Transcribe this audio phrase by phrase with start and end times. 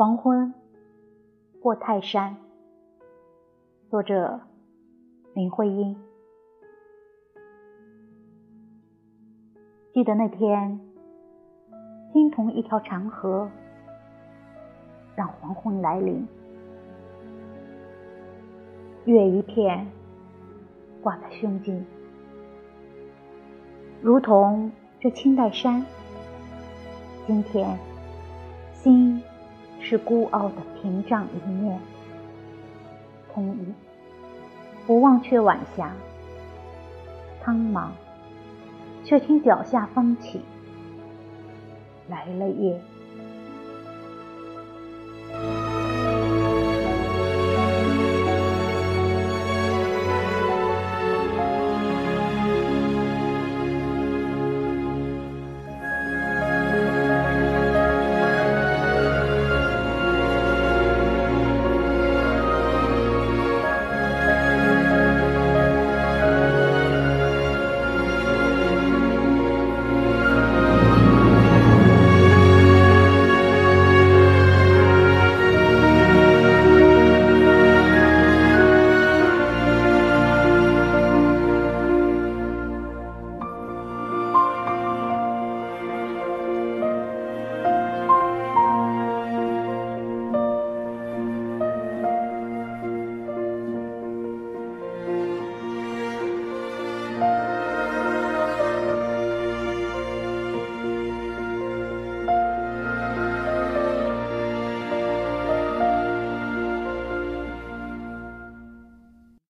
[0.00, 0.54] 黄昏
[1.60, 2.34] 过泰山，
[3.90, 4.40] 作者
[5.34, 5.94] 林徽因。
[9.92, 10.80] 记得那天，
[12.14, 13.46] 心同一条长河，
[15.14, 16.26] 让黄昏来临，
[19.04, 19.86] 月一片
[21.02, 21.84] 挂在胸襟，
[24.00, 25.84] 如同这青黛山。
[27.26, 27.78] 今天，
[28.72, 29.22] 心。
[29.90, 31.80] 是孤傲的屏障一面，
[33.34, 33.74] 空意，
[34.86, 35.90] 不忘却晚霞，
[37.42, 37.88] 苍茫，
[39.02, 40.42] 却听脚下风起，
[42.08, 42.80] 来了夜。